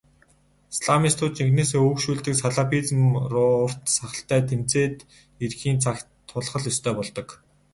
Исламистуудыг 0.73 1.35
жинхэнээсээ 1.37 1.81
өөгшүүлдэг 1.87 2.35
салафизм 2.37 2.99
руу 3.33 3.51
урт 3.65 3.81
сахалтай 3.97 4.41
тэмцээд 4.49 4.95
ирэхийн 5.43 5.77
цагт 5.83 6.05
тулах 6.29 6.55
л 6.61 6.69
ёстой 6.71 6.93
болдог. 6.97 7.27